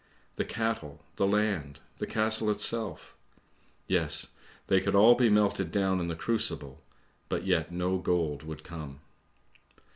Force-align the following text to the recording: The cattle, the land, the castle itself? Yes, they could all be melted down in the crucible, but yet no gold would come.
The 0.35 0.45
cattle, 0.45 1.03
the 1.17 1.27
land, 1.27 1.79
the 1.99 2.07
castle 2.07 2.49
itself? 2.49 3.15
Yes, 3.85 4.29
they 4.65 4.81
could 4.81 4.95
all 4.95 5.13
be 5.13 5.29
melted 5.29 5.71
down 5.71 5.99
in 5.99 6.07
the 6.07 6.15
crucible, 6.15 6.81
but 7.29 7.45
yet 7.45 7.71
no 7.71 7.99
gold 7.99 8.41
would 8.41 8.63
come. 8.63 9.01